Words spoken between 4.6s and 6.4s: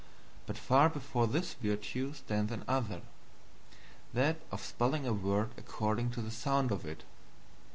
spelling a word according to the